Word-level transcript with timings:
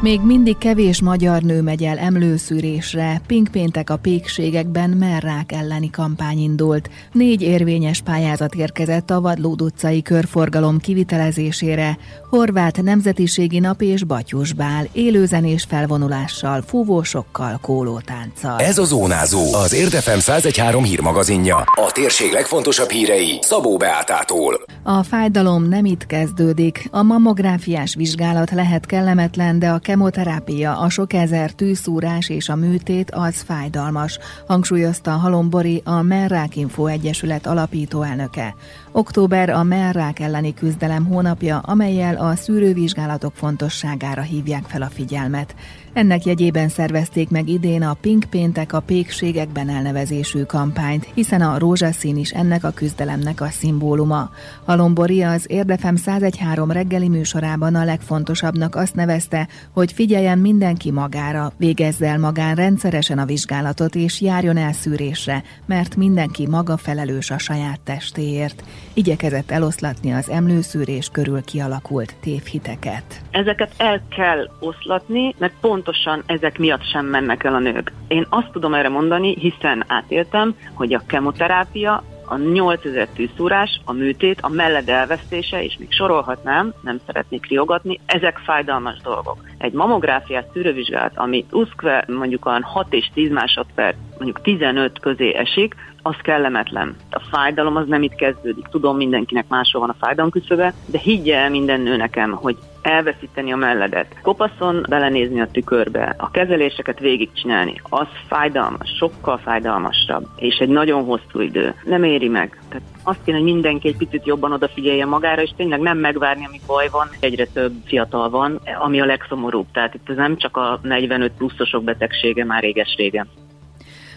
Még 0.00 0.20
mindig 0.20 0.58
kevés 0.58 1.02
magyar 1.02 1.42
nő 1.42 1.62
megy 1.62 1.82
el 1.82 1.98
emlőszűrésre. 1.98 3.20
Pinkpéntek 3.26 3.90
a 3.90 3.96
pékségekben 3.96 4.90
merrák 4.90 5.52
elleni 5.52 5.90
kampány 5.90 6.38
indult. 6.38 6.90
Négy 7.12 7.42
érvényes 7.42 8.00
pályázat 8.00 8.54
érkezett 8.54 9.10
a 9.10 9.20
Vadlód 9.20 9.62
utcai 9.62 10.02
körforgalom 10.02 10.78
kivitelezésére. 10.78 11.98
Horvát 12.30 12.82
nemzetiségi 12.82 13.58
nap 13.58 13.82
és 13.82 14.04
batyusbál, 14.04 14.88
élőzenés 14.92 15.64
felvonulással, 15.68 16.62
fúvósokkal, 16.66 17.58
kólótánccal. 17.60 18.60
Ez 18.60 18.78
a 18.78 18.84
Zónázó, 18.84 19.54
az 19.54 19.74
Érdefem 19.74 20.18
1013 20.18 20.84
hírmagazinja. 20.84 21.56
A 21.56 21.90
térség 21.92 22.32
legfontosabb 22.32 22.90
hírei 22.90 23.38
Szabó 23.40 23.76
Beátától. 23.76 24.64
A 24.82 25.02
fájdalom 25.02 25.68
nem 25.68 25.84
itt 25.84 26.06
kezdődik. 26.06 26.88
A 26.90 27.02
mammográfiás 27.02 27.94
vizsgálat 27.94 28.50
lehet 28.50 28.86
kellemetlen, 28.86 29.58
de 29.58 29.68
a 29.68 29.78
kemoterápia, 29.94 30.78
a 30.78 30.88
sok 30.88 31.12
ezer 31.12 31.50
tűszúrás 31.50 32.28
és 32.28 32.48
a 32.48 32.56
műtét 32.56 33.10
az 33.10 33.40
fájdalmas, 33.40 34.18
hangsúlyozta 34.46 35.10
Halombori, 35.10 35.82
a 35.84 36.02
Merrák 36.02 36.56
Info 36.56 36.86
Egyesület 36.86 37.46
alapító 37.46 38.02
elnöke. 38.02 38.54
Október 38.96 39.50
a 39.50 39.62
merrák 39.62 40.18
elleni 40.18 40.54
küzdelem 40.54 41.04
hónapja, 41.04 41.58
amelyel 41.58 42.16
a 42.16 42.34
szűrővizsgálatok 42.36 43.32
fontosságára 43.34 44.22
hívják 44.22 44.64
fel 44.66 44.82
a 44.82 44.86
figyelmet. 44.86 45.54
Ennek 45.92 46.24
jegyében 46.24 46.68
szervezték 46.68 47.30
meg 47.30 47.48
idén 47.48 47.82
a 47.82 47.94
Pink 47.94 48.24
Péntek 48.24 48.72
a 48.72 48.80
pékségekben 48.80 49.68
elnevezésű 49.68 50.42
kampányt, 50.42 51.08
hiszen 51.14 51.40
a 51.40 51.58
rózsaszín 51.58 52.16
is 52.16 52.30
ennek 52.30 52.64
a 52.64 52.70
küzdelemnek 52.70 53.40
a 53.40 53.48
szimbóluma. 53.48 54.30
A 54.64 54.74
Lombori 54.74 55.22
az 55.22 55.44
Érdefem 55.46 55.94
1013 55.94 56.70
reggeli 56.70 57.08
műsorában 57.08 57.74
a 57.74 57.84
legfontosabbnak 57.84 58.74
azt 58.74 58.94
nevezte, 58.94 59.48
hogy 59.72 59.92
figyeljen 59.92 60.38
mindenki 60.38 60.90
magára, 60.90 61.52
végezze 61.56 62.06
el 62.06 62.18
magán 62.18 62.54
rendszeresen 62.54 63.18
a 63.18 63.24
vizsgálatot 63.24 63.94
és 63.94 64.20
járjon 64.20 64.56
el 64.56 64.72
szűrésre, 64.72 65.42
mert 65.66 65.96
mindenki 65.96 66.46
maga 66.46 66.76
felelős 66.76 67.30
a 67.30 67.38
saját 67.38 67.80
testéért 67.80 68.62
igyekezett 68.92 69.50
eloszlatni 69.50 70.12
az 70.12 70.30
emlőszűrés 70.30 71.08
körül 71.12 71.44
kialakult 71.44 72.14
tévhiteket. 72.20 73.22
Ezeket 73.30 73.72
el 73.76 74.02
kell 74.16 74.50
oszlatni, 74.60 75.34
mert 75.38 75.54
pontosan 75.60 76.22
ezek 76.26 76.58
miatt 76.58 76.90
sem 76.90 77.06
mennek 77.06 77.44
el 77.44 77.54
a 77.54 77.58
nők. 77.58 77.92
Én 78.08 78.26
azt 78.28 78.50
tudom 78.52 78.74
erre 78.74 78.88
mondani, 78.88 79.36
hiszen 79.38 79.84
átéltem, 79.86 80.56
hogy 80.72 80.94
a 80.94 81.02
kemoterápia 81.06 82.04
a 82.24 82.36
8000 82.36 83.08
tűzszúrás, 83.08 83.80
a 83.84 83.92
műtét, 83.92 84.40
a 84.40 84.48
melled 84.48 84.88
elvesztése, 84.88 85.64
és 85.64 85.76
még 85.78 85.92
sorolhatnám, 85.92 86.74
nem 86.82 87.00
szeretnék 87.06 87.46
riogatni, 87.46 88.00
ezek 88.06 88.38
fájdalmas 88.38 89.00
dolgok. 89.02 89.36
Egy 89.58 89.72
mamográfiát 89.72 90.50
szűrővizsgálat, 90.52 91.12
ami 91.14 91.44
uszkve 91.50 92.04
mondjuk 92.08 92.46
olyan 92.46 92.62
6 92.62 92.86
és 92.90 93.10
10 93.14 93.30
másodperc, 93.30 93.96
mondjuk 94.18 94.42
15 94.42 94.98
közé 95.00 95.34
esik, 95.34 95.74
az 96.02 96.16
kellemetlen. 96.22 96.96
A 97.10 97.20
fájdalom 97.30 97.76
az 97.76 97.86
nem 97.86 98.02
itt 98.02 98.14
kezdődik. 98.14 98.66
Tudom, 98.66 98.96
mindenkinek 98.96 99.48
máshol 99.48 99.80
van 99.80 99.90
a 99.90 99.96
fájdalom 100.00 100.30
küszöbe, 100.30 100.74
de 100.86 100.98
higgye 100.98 101.36
el 101.36 101.50
minden 101.50 101.80
nő 101.80 101.96
nekem, 101.96 102.30
hogy 102.30 102.56
elveszíteni 102.82 103.52
a 103.52 103.56
melledet, 103.56 104.16
kopaszon 104.22 104.86
belenézni 104.88 105.40
a 105.40 105.50
tükörbe, 105.50 106.14
a 106.18 106.30
kezeléseket 106.30 106.98
végigcsinálni, 106.98 107.80
az 107.88 108.06
fájdalmas, 108.28 108.96
sokkal 108.98 109.38
fájdalmasabb, 109.38 110.26
és 110.36 110.56
egy 110.56 110.68
nagyon 110.68 111.04
hosszú 111.04 111.40
idő. 111.40 111.74
Nem 111.84 112.02
éri 112.02 112.28
meg. 112.28 112.60
Tehát 112.68 112.84
azt 113.02 113.18
kéne, 113.24 113.36
hogy 113.36 113.52
mindenki 113.52 113.88
egy 113.88 113.96
picit 113.96 114.26
jobban 114.26 114.52
odafigyelje 114.52 115.06
magára, 115.06 115.42
és 115.42 115.50
tényleg 115.56 115.80
nem 115.80 115.98
megvárni, 115.98 116.44
amíg 116.46 116.60
baj 116.66 116.88
van. 116.90 117.08
Egyre 117.20 117.46
több 117.46 117.72
fiatal 117.84 118.30
van, 118.30 118.60
ami 118.80 119.00
a 119.00 119.04
legszomorúbb. 119.04 119.66
Tehát 119.72 119.94
itt 119.94 120.10
ez 120.10 120.16
nem 120.16 120.36
csak 120.36 120.56
a 120.56 120.78
45 120.82 121.32
pluszosok 121.38 121.84
betegsége 121.84 122.44
már 122.44 122.62
réges-régen. 122.62 123.28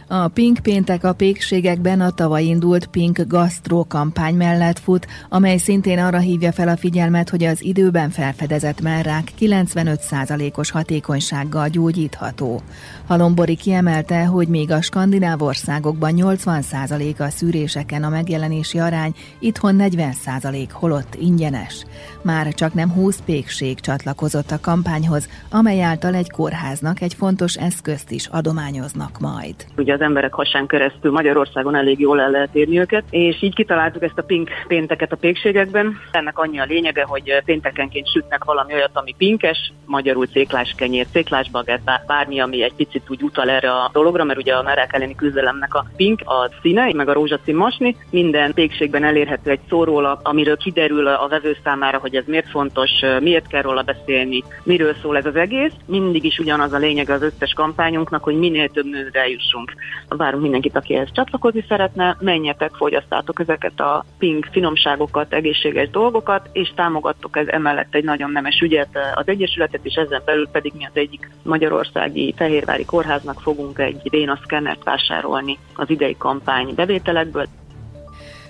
A 0.10 0.28
Pink 0.28 0.60
péntek 0.60 1.04
a 1.04 1.14
pékségekben 1.14 2.02
a 2.02 2.12
tavaly 2.12 2.44
indult 2.44 2.86
Pink 2.86 3.22
Gastro 3.28 3.84
kampány 3.88 4.36
mellett 4.36 4.80
fut, 4.80 5.08
amely 5.30 5.58
szintén 5.58 6.00
arra 6.00 6.18
hívja 6.18 6.52
fel 6.52 6.68
a 6.68 6.78
figyelmet, 6.78 7.30
hogy 7.30 7.44
az 7.44 7.64
időben 7.64 8.10
felfedezett 8.10 8.82
merrák 8.82 9.32
95%-os 9.40 10.72
hatékonysággal 10.72 11.68
gyógyítható. 11.70 12.62
Halombori 13.08 13.56
kiemelte, 13.56 14.26
hogy 14.26 14.48
még 14.48 14.72
a 14.72 14.82
skandináv 14.82 15.42
országokban 15.42 16.14
80% 16.16 17.18
a 17.18 17.30
szűréseken 17.30 18.04
a 18.04 18.10
megjelenési 18.10 18.80
arány, 18.80 19.14
itthon 19.40 19.76
40% 19.80 20.68
holott 20.72 21.16
ingyenes. 21.20 21.86
Már 22.22 22.54
csak 22.54 22.74
nem 22.74 22.92
20 22.92 23.22
pékség 23.26 23.80
csatlakozott 23.80 24.52
a 24.52 24.60
kampányhoz, 24.62 25.28
amely 25.50 25.84
által 25.84 26.16
egy 26.16 26.30
kórháznak 26.30 27.02
egy 27.02 27.14
fontos 27.14 27.56
eszközt 27.56 28.12
is 28.12 28.28
adományoznak 28.28 29.20
majd. 29.20 29.56
Ugye 29.78 29.97
az 29.98 30.04
emberek 30.04 30.34
hasán 30.34 30.68
keresztül 30.68 31.12
Magyarországon 31.12 31.76
elég 31.76 32.00
jól 32.00 32.22
el 32.22 32.32
lehet 32.32 32.56
érni 32.56 32.80
őket, 32.80 33.04
és 33.10 33.42
így 33.42 33.56
kitaláltuk 33.56 34.04
ezt 34.04 34.18
a 34.18 34.22
pink 34.22 34.50
pénteket 34.68 35.12
a 35.12 35.16
pékségekben. 35.16 35.98
Ennek 36.12 36.38
annyi 36.38 36.60
a 36.60 36.66
lényege, 36.68 37.04
hogy 37.04 37.42
péntekenként 37.46 38.12
sütnek 38.12 38.44
valami 38.44 38.74
olyat, 38.74 38.92
ami 38.94 39.16
pinkes, 39.18 39.74
magyarul 39.86 40.26
céklás 40.26 40.74
kenyér, 40.78 41.06
céklás 41.12 41.50
bagett, 41.50 41.92
bármi, 42.08 42.40
ami 42.40 42.64
egy 42.64 42.74
picit 42.74 43.10
úgy 43.10 43.22
utal 43.22 43.50
erre 43.50 43.72
a 43.72 43.90
dologra, 43.94 44.24
mert 44.24 44.40
ugye 44.40 44.54
a 44.54 44.64
merek 44.64 44.94
elleni 44.94 45.16
küzdelemnek 45.16 45.74
a 45.76 45.86
pink, 45.96 46.22
a 46.26 46.50
színe, 46.62 46.94
meg 46.94 47.10
a 47.10 47.14
rózsaszín 47.14 47.56
masni, 47.56 47.96
minden 48.10 48.54
pékségben 48.54 49.04
elérhető 49.04 49.50
egy 49.50 49.60
szóról, 49.70 50.20
amiről 50.24 50.58
kiderül 50.58 51.08
a 51.08 51.28
vevő 51.28 51.58
számára, 51.64 51.98
hogy 51.98 52.16
ez 52.16 52.24
miért 52.28 52.50
fontos, 52.50 52.90
miért 53.22 53.48
kell 53.48 53.62
róla 53.62 53.82
beszélni, 53.82 54.44
miről 54.64 54.96
szól 55.02 55.18
ez 55.18 55.26
az 55.26 55.36
egész. 55.36 55.74
Mindig 55.86 56.24
is 56.24 56.40
ugyanaz 56.40 56.74
a 56.74 56.78
lényeg 56.78 57.10
az 57.10 57.22
összes 57.22 57.54
kampányunknak, 57.54 58.24
hogy 58.24 58.36
minél 58.36 58.70
több 58.70 58.86
nőre 58.86 59.20
eljussunk. 59.20 59.74
Várunk 60.08 60.42
mindenkit, 60.42 60.76
aki 60.76 60.96
ehhez 60.96 61.12
csatlakozni 61.12 61.66
szeretne, 61.68 62.18
menjetek, 62.20 62.72
fogyasztátok 62.74 63.40
ezeket 63.40 63.80
a 63.80 64.06
pink 64.18 64.48
finomságokat, 64.52 65.34
egészséges 65.34 65.90
dolgokat, 65.90 66.50
és 66.52 66.72
támogattok 66.76 67.38
ez 67.38 67.48
emellett 67.48 67.96
egy 67.96 68.04
nagyon 68.04 68.32
nemes 68.32 68.60
ügyet, 68.60 68.98
az 69.16 69.28
Egyesületet, 69.28 69.86
és 69.86 69.96
ezen 69.96 70.22
belül 70.26 70.48
pedig 70.52 70.74
mi 70.78 70.86
az 70.86 70.92
egyik 70.94 71.30
magyarországi 71.44 72.34
Fehérvári 72.38 72.86
Kórháznak 72.86 73.42
fogunk 73.42 73.80
egy 73.80 74.02
vénaszkennert 74.10 74.84
vásárolni 74.84 75.58
az 75.76 75.90
idei 75.90 76.18
kampány 76.18 76.74
bevételekből. 76.76 77.48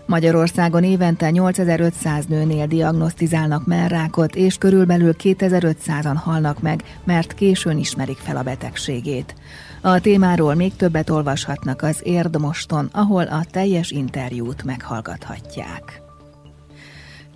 Magyarországon 0.07 0.84
évente 0.84 1.29
8500 1.29 2.25
nőnél 2.25 2.68
diagnosztizálnak 2.68 3.66
merrákot, 3.66 4.35
és 4.35 4.57
körülbelül 4.57 5.13
2500-an 5.23 6.16
halnak 6.16 6.62
meg, 6.62 6.84
mert 7.03 7.34
későn 7.34 7.78
ismerik 7.78 8.17
fel 8.17 8.38
a 8.38 8.44
betegségét. 8.44 9.35
A 9.81 10.00
témáról 10.00 10.56
még 10.56 10.75
többet 10.75 11.09
olvashatnak 11.09 11.81
az 11.81 12.00
Érdmoston, 12.03 12.90
ahol 12.91 13.23
a 13.23 13.46
teljes 13.51 13.91
interjút 13.91 14.63
meghallgathatják. 14.63 16.06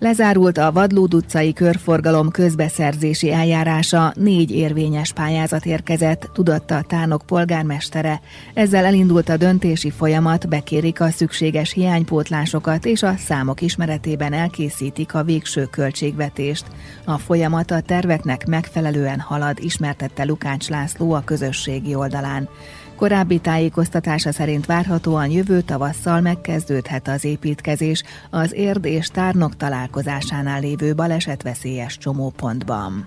Lezárult 0.02 0.58
a 0.58 0.72
Vadlód 0.72 1.14
utcai 1.14 1.52
körforgalom 1.52 2.30
közbeszerzési 2.30 3.32
eljárása, 3.32 4.12
négy 4.16 4.50
érvényes 4.50 5.12
pályázat 5.12 5.66
érkezett, 5.66 6.30
tudatta 6.32 6.76
a 6.76 6.82
tánok 6.82 7.22
polgármestere. 7.26 8.20
Ezzel 8.54 8.84
elindult 8.84 9.28
a 9.28 9.36
döntési 9.36 9.90
folyamat, 9.90 10.48
bekérik 10.48 11.00
a 11.00 11.10
szükséges 11.10 11.72
hiánypótlásokat, 11.72 12.84
és 12.84 13.02
a 13.02 13.14
számok 13.16 13.60
ismeretében 13.60 14.32
elkészítik 14.32 15.14
a 15.14 15.22
végső 15.22 15.64
költségvetést. 15.64 16.64
A 17.04 17.18
folyamat 17.18 17.70
a 17.70 17.80
terveknek 17.80 18.46
megfelelően 18.46 19.20
halad, 19.20 19.58
ismertette 19.60 20.24
Lukács 20.24 20.68
László 20.68 21.12
a 21.12 21.22
közösségi 21.24 21.94
oldalán. 21.94 22.48
Korábbi 23.02 23.38
tájékoztatása 23.38 24.32
szerint 24.32 24.66
várhatóan 24.66 25.30
jövő 25.30 25.60
tavasszal 25.60 26.20
megkezdődhet 26.20 27.08
az 27.08 27.24
építkezés 27.24 28.02
az 28.30 28.52
érd 28.52 28.84
és 28.84 29.06
tárnok 29.06 29.56
találkozásánál 29.56 30.60
lévő 30.60 30.94
balesetveszélyes 30.94 31.98
csomópontban. 31.98 33.06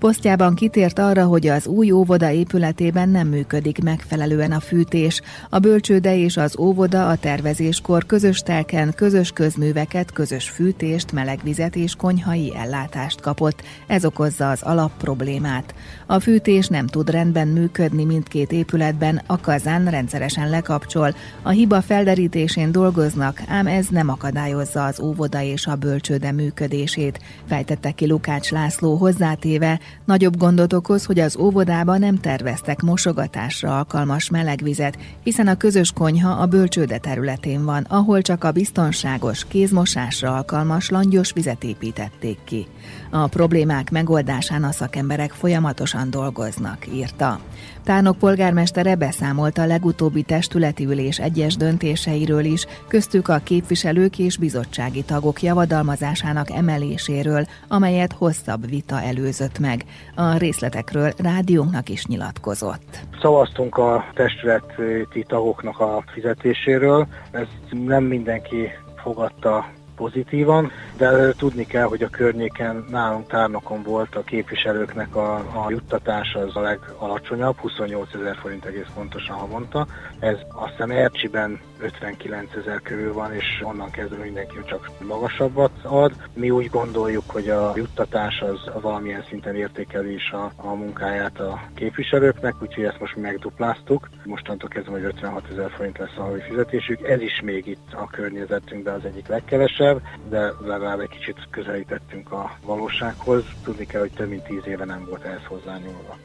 Posztjában 0.00 0.54
kitért 0.54 0.98
arra, 0.98 1.24
hogy 1.24 1.46
az 1.46 1.66
új 1.66 1.90
óvoda 1.90 2.30
épületében 2.30 3.08
nem 3.08 3.28
működik 3.28 3.82
megfelelően 3.82 4.52
a 4.52 4.60
fűtés. 4.60 5.20
A 5.50 5.58
bölcsőde 5.58 6.16
és 6.16 6.36
az 6.36 6.58
óvoda 6.58 7.08
a 7.08 7.16
tervezéskor 7.16 8.06
közös 8.06 8.38
telken, 8.38 8.92
közös 8.94 9.30
közműveket, 9.30 10.12
közös 10.12 10.48
fűtést, 10.48 11.12
melegvizet 11.12 11.76
és 11.76 11.94
konyhai 11.94 12.52
ellátást 12.56 13.20
kapott. 13.20 13.62
Ez 13.86 14.04
okozza 14.04 14.50
az 14.50 14.62
alap 14.62 14.90
problémát. 14.98 15.74
A 16.06 16.20
fűtés 16.20 16.66
nem 16.66 16.86
tud 16.86 17.10
rendben 17.10 17.48
működni 17.48 18.04
mindkét 18.04 18.52
épületben, 18.52 19.22
a 19.26 19.40
kazán 19.40 19.90
rendszeresen 19.90 20.50
lekapcsol. 20.50 21.14
A 21.42 21.48
hiba 21.48 21.82
felderítésén 21.82 22.72
dolgoznak, 22.72 23.42
ám 23.48 23.66
ez 23.66 23.86
nem 23.90 24.08
akadályozza 24.08 24.84
az 24.84 25.00
óvoda 25.00 25.42
és 25.42 25.66
a 25.66 25.76
bölcsőde 25.76 26.32
működését, 26.32 27.20
fejtette 27.46 27.90
ki 27.90 28.06
Lukács 28.06 28.50
László 28.50 28.94
hozzátéve, 28.94 29.80
Nagyobb 30.04 30.36
gondot 30.36 30.72
okoz, 30.72 31.04
hogy 31.04 31.18
az 31.18 31.36
óvodába 31.36 31.98
nem 31.98 32.16
terveztek 32.16 32.80
mosogatásra 32.80 33.76
alkalmas 33.76 34.30
melegvizet, 34.30 34.98
hiszen 35.22 35.46
a 35.46 35.56
közös 35.56 35.92
konyha 35.92 36.30
a 36.30 36.46
bölcsőde 36.46 36.98
területén 36.98 37.64
van, 37.64 37.86
ahol 37.88 38.22
csak 38.22 38.44
a 38.44 38.52
biztonságos, 38.52 39.44
kézmosásra 39.48 40.36
alkalmas 40.36 40.88
langyos 40.88 41.32
vizet 41.32 41.64
építették 41.64 42.38
ki. 42.44 42.66
A 43.10 43.26
problémák 43.26 43.90
megoldásán 43.90 44.64
a 44.64 44.72
szakemberek 44.72 45.30
folyamatosan 45.30 46.10
dolgoznak, 46.10 46.86
írta. 46.94 47.40
Tárnok 47.84 48.18
polgármestere 48.18 48.94
beszámolt 48.94 49.58
a 49.58 49.66
legutóbbi 49.66 50.22
testületi 50.22 50.84
ülés 50.84 51.18
egyes 51.18 51.56
döntéseiről 51.56 52.44
is, 52.44 52.66
köztük 52.88 53.28
a 53.28 53.40
képviselők 53.44 54.18
és 54.18 54.36
bizottsági 54.36 55.02
tagok 55.02 55.42
javadalmazásának 55.42 56.50
emeléséről, 56.50 57.46
amelyet 57.68 58.12
hosszabb 58.12 58.68
vita 58.68 59.02
előzött 59.02 59.58
meg. 59.58 59.79
A 60.14 60.36
részletekről 60.36 61.12
rádiónknak 61.16 61.88
is 61.88 62.06
nyilatkozott. 62.06 63.00
Szavaztunk 63.20 63.76
a 63.76 64.04
testületi 64.14 65.24
tagoknak 65.26 65.80
a 65.80 66.04
fizetéséről, 66.12 67.06
ez 67.30 67.46
nem 67.70 68.04
mindenki 68.04 68.68
fogadta 69.02 69.66
pozitívan, 70.00 70.70
de 70.96 71.32
tudni 71.32 71.66
kell, 71.66 71.84
hogy 71.84 72.02
a 72.02 72.08
környéken 72.08 72.84
nálunk 72.90 73.26
tárnokon 73.26 73.82
volt 73.82 74.14
a 74.14 74.22
képviselőknek 74.22 75.16
a, 75.16 75.34
a 75.34 75.70
juttatása 75.70 76.38
az 76.38 76.56
a 76.56 76.60
legalacsonyabb, 76.60 77.56
28 77.56 78.14
ezer 78.14 78.36
forint 78.36 78.64
egész 78.64 78.90
pontosan 78.94 79.36
havonta. 79.36 79.86
Ez 80.18 80.36
azt 80.52 80.70
hiszem 80.70 80.90
Ercsiben 80.90 81.60
59 81.80 82.54
ezer 82.54 82.80
körül 82.82 83.12
van, 83.12 83.34
és 83.34 83.62
onnan 83.62 83.90
kezdve 83.90 84.24
mindenki 84.24 84.56
csak 84.66 84.90
magasabbat 85.06 85.70
ad. 85.82 86.12
Mi 86.34 86.50
úgy 86.50 86.70
gondoljuk, 86.70 87.24
hogy 87.26 87.48
a 87.48 87.72
juttatás 87.76 88.40
az 88.40 88.82
valamilyen 88.82 89.24
szinten 89.28 89.54
értékeli 89.54 90.14
is 90.14 90.30
a, 90.30 90.52
a 90.56 90.74
munkáját 90.74 91.40
a 91.40 91.60
képviselőknek, 91.74 92.54
úgyhogy 92.62 92.84
ezt 92.84 93.00
most 93.00 93.16
megdupláztuk. 93.16 94.08
Mostantól 94.24 94.68
kezdve, 94.68 94.92
hogy 94.92 95.04
56 95.04 95.42
ezer 95.50 95.70
forint 95.70 95.98
lesz 95.98 96.16
a 96.16 96.22
havi 96.22 96.40
fizetésük. 96.40 97.08
Ez 97.08 97.20
is 97.20 97.40
még 97.40 97.66
itt 97.66 97.92
a 97.92 98.06
környezetünkben 98.06 98.94
az 98.94 99.04
egyik 99.04 99.26
legkevesebb, 99.26 99.89
de 100.28 100.52
legalább 100.64 101.00
egy 101.00 101.08
kicsit 101.08 101.36
közelítettünk 101.50 102.32
a 102.32 102.58
valósághoz. 102.64 103.44
Tudni 103.64 103.86
kell, 103.86 104.00
hogy 104.00 104.12
több 104.12 104.28
mint 104.28 104.42
10 104.42 104.60
éve 104.66 104.84
nem 104.84 105.06
volt 105.08 105.24
ehhez 105.24 105.44
hozzányúlva. 105.44 106.16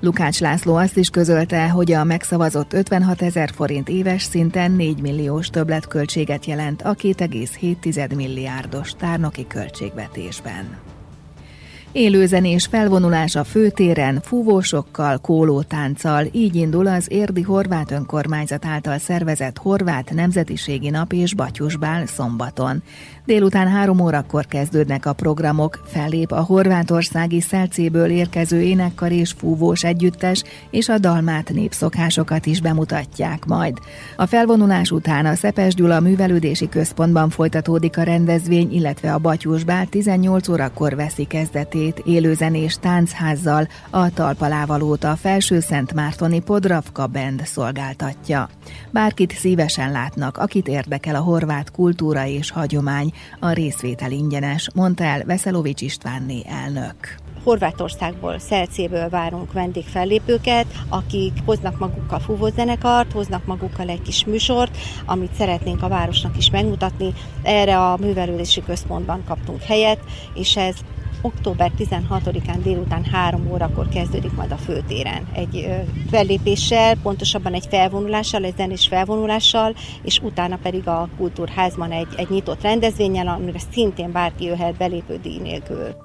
Lukács 0.00 0.40
László 0.40 0.74
azt 0.74 0.96
is 0.96 1.10
közölte, 1.10 1.68
hogy 1.68 1.92
a 1.92 2.04
megszavazott 2.04 2.72
56 2.72 3.22
ezer 3.22 3.50
forint 3.50 3.88
éves 3.88 4.22
szinten 4.22 4.70
4 4.70 5.00
milliós 5.00 5.48
többletköltséget 5.48 6.44
jelent 6.44 6.82
a 6.82 6.94
2,7 6.94 8.16
milliárdos 8.16 8.92
tárnoki 8.92 9.46
költségvetésben. 9.46 10.93
Élőzenés 11.96 12.66
felvonulás 12.66 13.36
a 13.36 13.44
főtéren, 13.44 14.20
fúvósokkal, 14.22 15.18
kólótánccal, 15.18 16.26
így 16.32 16.54
indul 16.54 16.86
az 16.86 17.06
érdi 17.10 17.42
horvát 17.42 17.90
önkormányzat 17.90 18.64
által 18.64 18.98
szervezett 18.98 19.58
horvát 19.58 20.14
nemzetiségi 20.14 20.90
nap 20.90 21.12
és 21.12 21.34
batyusbál 21.34 22.06
szombaton. 22.06 22.82
Délután 23.24 23.68
három 23.68 24.00
órakor 24.00 24.46
kezdődnek 24.46 25.06
a 25.06 25.12
programok, 25.12 25.80
fellép 25.86 26.32
a 26.32 26.40
horvátországi 26.40 27.40
szelcéből 27.40 28.10
érkező 28.10 28.60
énekkar 28.60 29.12
és 29.12 29.32
fúvós 29.36 29.84
együttes, 29.84 30.42
és 30.70 30.88
a 30.88 30.98
dalmát 30.98 31.52
népszokásokat 31.52 32.46
is 32.46 32.60
bemutatják 32.60 33.44
majd. 33.44 33.78
A 34.16 34.26
felvonulás 34.26 34.90
után 34.90 35.26
a 35.26 35.34
Szepes 35.34 35.74
Gyula 35.74 36.00
művelődési 36.00 36.68
központban 36.68 37.30
folytatódik 37.30 37.98
a 37.98 38.02
rendezvény, 38.02 38.72
illetve 38.72 39.14
a 39.14 39.18
batyusbál 39.18 39.86
18 39.86 40.48
órakor 40.48 40.94
veszi 40.94 41.24
kezdetét 41.24 41.82
estét 41.84 42.06
élőzenés 42.06 42.76
táncházzal 42.76 43.68
a 43.90 44.10
talpalávalót 44.10 45.04
a 45.04 45.16
Felső 45.16 45.60
Szent 45.60 45.92
Mártoni 45.92 46.40
Podravka 46.40 47.06
Band 47.06 47.46
szolgáltatja. 47.46 48.48
Bárkit 48.90 49.32
szívesen 49.32 49.92
látnak, 49.92 50.38
akit 50.38 50.68
érdekel 50.68 51.14
a 51.14 51.20
horvát 51.20 51.70
kultúra 51.70 52.26
és 52.26 52.50
hagyomány, 52.50 53.12
a 53.40 53.50
részvétel 53.50 54.10
ingyenes, 54.10 54.68
mondta 54.74 55.04
el 55.04 55.24
Veszelovics 55.24 55.80
Istvánné 55.80 56.42
elnök. 56.46 57.23
Horvátországból, 57.44 58.38
Szelcéből 58.38 59.08
várunk 59.08 59.52
vendégfellépőket, 59.52 60.66
akik 60.88 61.32
hoznak 61.44 61.78
magukkal 61.78 62.18
fúvózenekart, 62.18 63.12
hoznak 63.12 63.44
magukkal 63.46 63.88
egy 63.88 64.02
kis 64.02 64.24
műsort, 64.24 64.76
amit 65.06 65.34
szeretnénk 65.38 65.82
a 65.82 65.88
városnak 65.88 66.36
is 66.36 66.50
megmutatni. 66.50 67.12
Erre 67.42 67.78
a 67.78 67.96
művelődési 67.96 68.62
központban 68.62 69.24
kaptunk 69.24 69.62
helyet, 69.62 70.00
és 70.34 70.56
ez 70.56 70.74
október 71.24 71.70
16-án 71.78 72.58
délután 72.62 73.04
3 73.04 73.50
órakor 73.52 73.88
kezdődik 73.88 74.32
majd 74.32 74.50
a 74.50 74.56
főtéren. 74.56 75.28
Egy 75.32 75.68
fellépéssel, 76.10 76.96
pontosabban 77.02 77.54
egy 77.54 77.66
felvonulással, 77.70 78.44
egy 78.44 78.56
zenés 78.56 78.86
felvonulással, 78.86 79.74
és 80.02 80.18
utána 80.18 80.58
pedig 80.62 80.88
a 80.88 81.08
Kultúrházban 81.16 81.90
egy, 81.90 82.08
egy 82.16 82.30
nyitott 82.30 82.62
rendezvényel, 82.62 83.28
amire 83.28 83.58
szintén 83.72 84.12
bárki 84.12 84.44
jöhet 84.44 84.76
belépő 84.76 85.20
nélkül. 85.42 86.03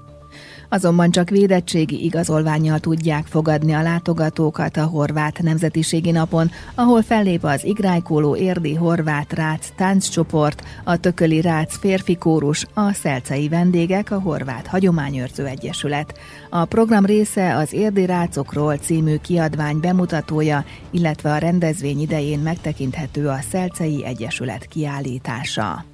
Azonban 0.72 1.10
csak 1.10 1.30
védettségi 1.30 2.04
igazolványjal 2.04 2.78
tudják 2.78 3.26
fogadni 3.26 3.72
a 3.72 3.82
látogatókat 3.82 4.76
a 4.76 4.84
horvát 4.84 5.42
nemzetiségi 5.42 6.10
napon, 6.10 6.50
ahol 6.74 7.02
fellép 7.02 7.44
az 7.44 7.64
Igrájkóló 7.64 8.36
érdi 8.36 8.74
horvát 8.74 9.32
rác 9.32 9.72
tánccsoport, 9.76 10.62
a 10.84 10.96
Tököli 10.96 11.40
rác 11.40 11.78
férfi 11.78 12.16
kórus, 12.16 12.66
a 12.74 12.92
szelcei 12.92 13.48
vendégek, 13.48 14.10
a 14.10 14.20
Horvát 14.20 14.66
Hagyományőrző 14.66 15.46
Egyesület. 15.46 16.18
A 16.50 16.64
program 16.64 17.06
része 17.06 17.56
az 17.56 17.72
Érdi 17.72 18.06
Rácokról 18.06 18.76
című 18.76 19.16
kiadvány 19.16 19.80
bemutatója, 19.80 20.64
illetve 20.90 21.32
a 21.32 21.38
rendezvény 21.38 22.00
idején 22.00 22.38
megtekinthető 22.38 23.28
a 23.28 23.38
Szelcei 23.50 24.04
Egyesület 24.04 24.66
kiállítása. 24.66 25.89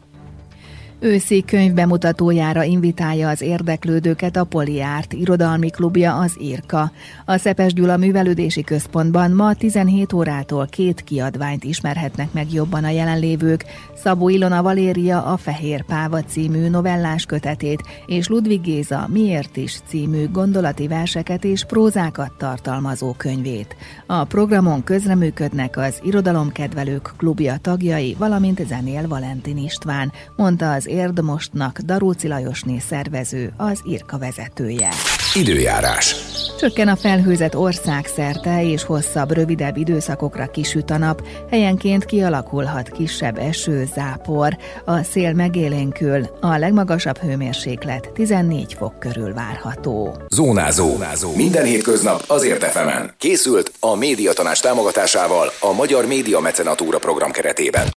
Őszi 1.01 1.45
könyvbemutatójára 1.45 2.63
invitálja 2.63 3.29
az 3.29 3.41
érdeklődőket 3.41 4.37
a 4.37 4.45
Poliárt 4.45 5.13
irodalmi 5.13 5.71
klubja 5.71 6.15
az 6.19 6.37
Írka. 6.41 6.91
A 7.25 7.37
Szepes 7.37 7.73
Gyula 7.73 7.97
Művelődési 7.97 8.63
Központban 8.63 9.31
ma 9.31 9.55
17 9.55 10.13
órától 10.13 10.67
két 10.67 11.01
kiadványt 11.05 11.65
ismerhetnek 11.65 12.33
meg 12.33 12.53
jobban 12.53 12.85
a 12.85 12.89
jelenlévők. 12.89 13.65
Szabó 13.95 14.29
Ilona 14.29 14.63
Valéria 14.63 15.25
a 15.25 15.37
Fehér 15.37 15.85
Páva 15.85 16.23
című 16.23 16.69
novellás 16.69 17.25
kötetét, 17.25 17.83
és 18.07 18.29
Ludvig 18.29 18.61
Géza 18.61 19.09
Miért 19.13 19.57
is 19.57 19.81
című 19.87 20.29
gondolati 20.31 20.89
verseket 20.89 21.45
és 21.45 21.65
prózákat 21.65 22.33
tartalmazó 22.39 23.13
könyvét. 23.13 23.77
A 24.07 24.25
programon 24.25 24.85
közreműködnek 24.85 25.77
az 25.77 26.01
Irodalomkedvelők 26.03 27.15
klubja 27.17 27.57
tagjai, 27.57 28.15
valamint 28.19 28.67
Zenél 28.67 29.09
Valentin 29.09 29.57
István, 29.57 30.13
mondta 30.37 30.73
az 30.87 30.93
Érdmostnak 30.93 31.79
Daróci 31.79 32.29
Lajosné 32.29 32.79
szervező, 32.79 33.53
az 33.57 33.81
Irka 33.85 34.19
vezetője. 34.19 34.89
Időjárás. 35.35 36.17
Csökken 36.59 36.89
a 36.89 36.97
felhőzet 36.97 37.55
országszerte, 37.55 38.65
és 38.65 38.85
hosszabb, 38.85 39.33
rövidebb 39.33 39.77
időszakokra 39.77 40.47
kisüt 40.47 40.91
a 40.91 40.99
nap, 40.99 41.27
helyenként 41.51 42.05
kialakulhat 42.05 42.91
kisebb 42.91 43.39
eső, 43.39 43.89
zápor, 43.95 44.57
a 44.85 45.03
szél 45.03 45.33
megélénkül, 45.33 46.27
a 46.41 46.57
legmagasabb 46.57 47.19
hőmérséklet 47.19 48.11
14 48.13 48.75
fok 48.75 48.99
körül 48.99 49.35
várható. 49.35 50.17
Zónázó. 50.29 50.89
Zónázó. 50.89 51.35
Minden 51.35 51.65
hétköznap 51.65 52.25
azért 52.27 52.63
efemen. 52.63 53.15
Készült 53.19 53.73
a 53.81 53.97
médiatanás 53.97 54.61
támogatásával 54.61 55.53
a 55.61 55.73
Magyar 55.73 56.07
Média 56.07 56.41
Mecenatúra 56.41 56.99
program 56.99 57.31
keretében. 57.31 57.87